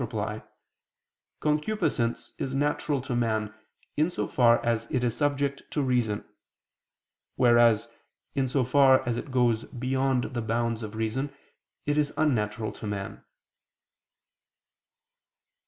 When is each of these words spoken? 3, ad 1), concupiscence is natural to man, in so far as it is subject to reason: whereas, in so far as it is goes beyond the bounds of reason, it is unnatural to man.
3, 0.03 0.19
ad 0.19 0.27
1), 0.37 0.41
concupiscence 1.41 2.33
is 2.39 2.55
natural 2.55 3.01
to 3.01 3.15
man, 3.15 3.53
in 3.95 4.09
so 4.09 4.27
far 4.27 4.57
as 4.65 4.87
it 4.89 5.03
is 5.03 5.15
subject 5.15 5.61
to 5.69 5.83
reason: 5.83 6.25
whereas, 7.35 7.87
in 8.33 8.47
so 8.47 8.63
far 8.63 9.07
as 9.07 9.15
it 9.15 9.25
is 9.25 9.29
goes 9.31 9.65
beyond 9.65 10.33
the 10.33 10.41
bounds 10.41 10.81
of 10.81 10.95
reason, 10.95 11.31
it 11.85 11.99
is 11.99 12.13
unnatural 12.17 12.71
to 12.71 12.87
man. 12.87 13.23